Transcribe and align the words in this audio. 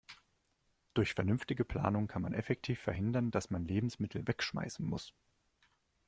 Durch 0.95 1.13
vernünftige 1.13 1.63
Planung 1.63 2.07
kann 2.07 2.23
man 2.23 2.33
effektiv 2.33 2.79
verhindern, 2.79 3.29
dass 3.29 3.51
man 3.51 3.65
Lebensmittel 3.65 4.27
wegschmeißen 4.27 4.83
muss. 4.83 5.13